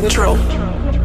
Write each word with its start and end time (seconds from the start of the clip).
Control. 0.00 1.01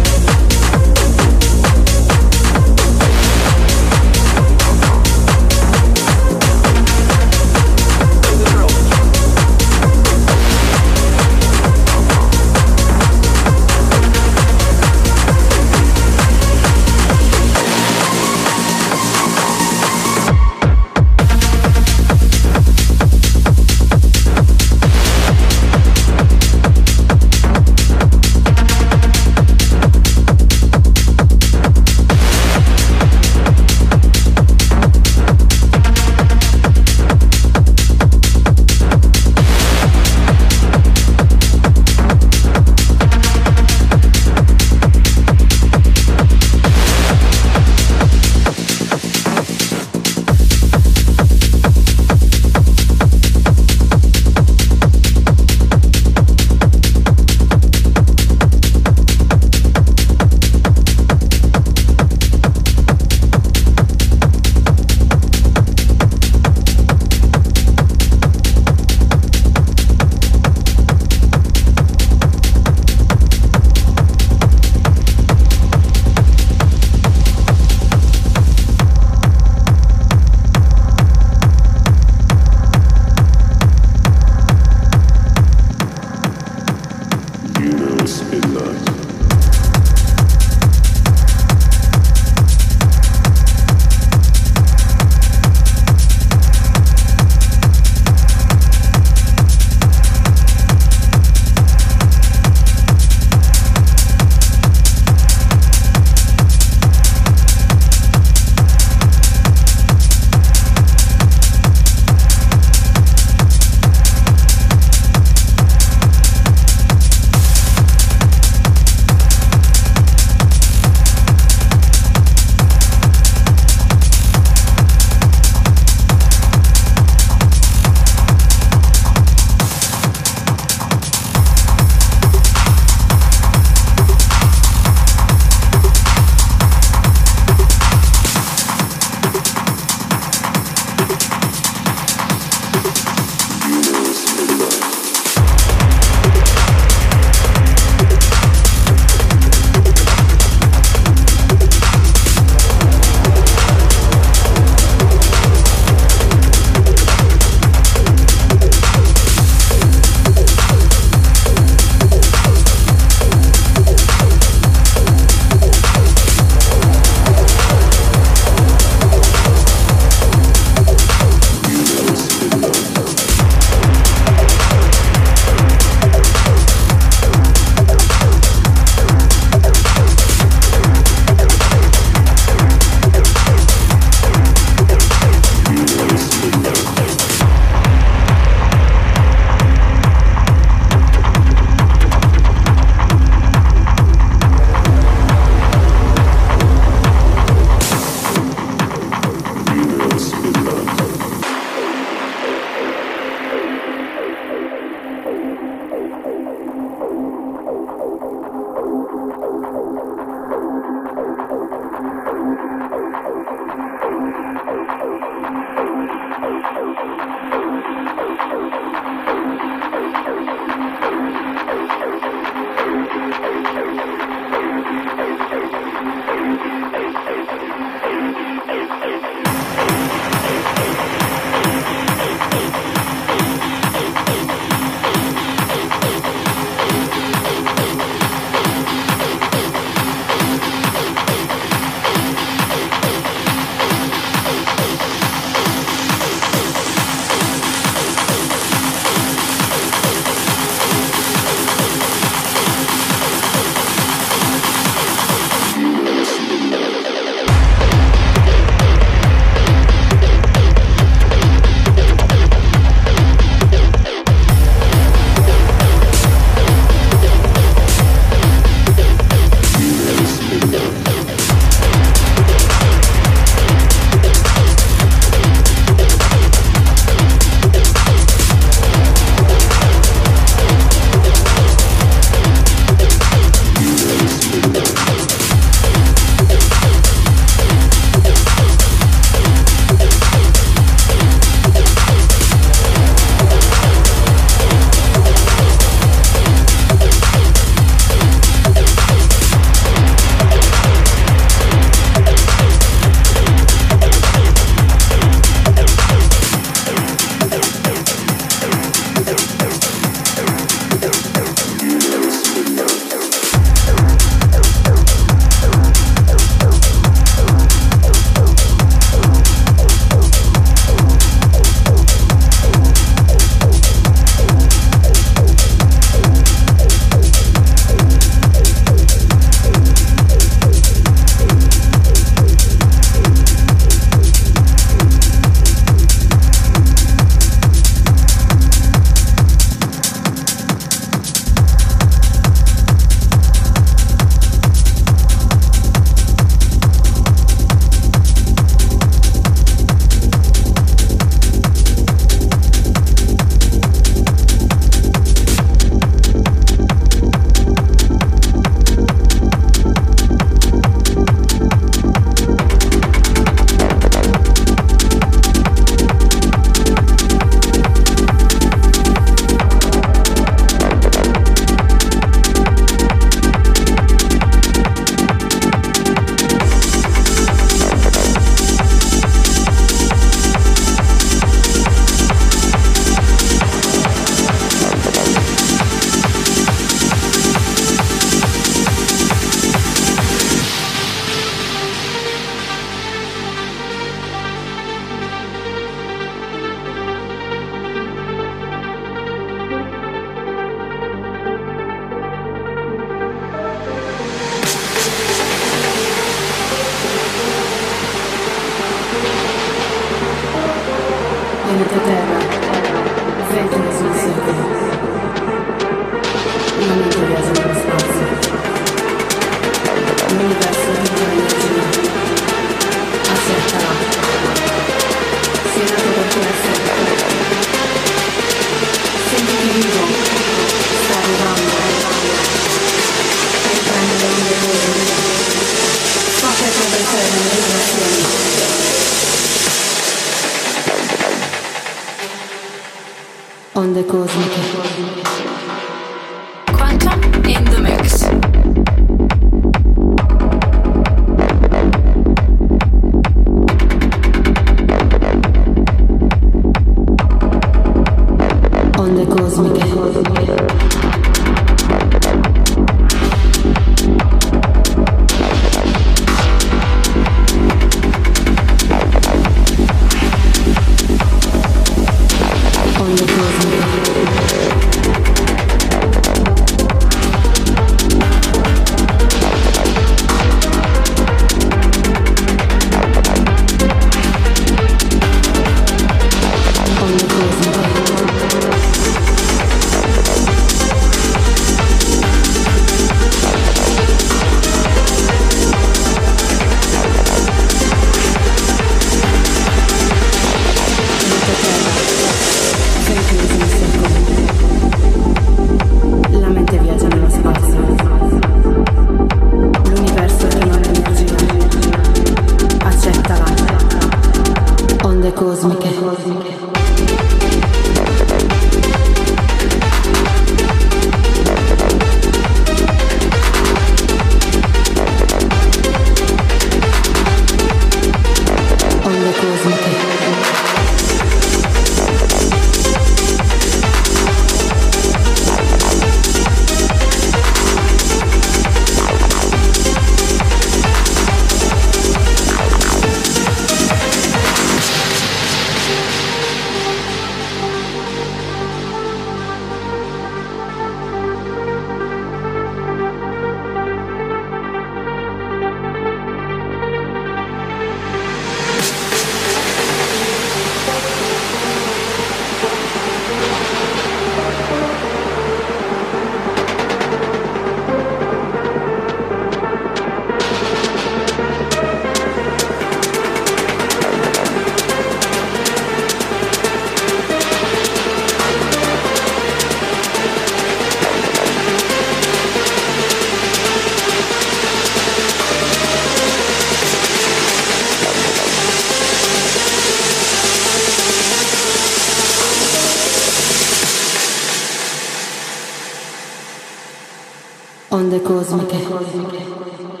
cósmica. 598.51 600.00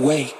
Awake. 0.00 0.39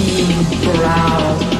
Darkest 0.00 1.59